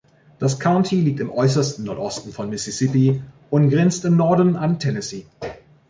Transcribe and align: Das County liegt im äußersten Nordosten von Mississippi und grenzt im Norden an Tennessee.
Das 0.39 0.59
County 0.59 0.99
liegt 0.99 1.19
im 1.19 1.29
äußersten 1.29 1.85
Nordosten 1.85 2.31
von 2.33 2.49
Mississippi 2.49 3.21
und 3.51 3.69
grenzt 3.69 4.03
im 4.03 4.17
Norden 4.17 4.55
an 4.55 4.79
Tennessee. 4.79 5.27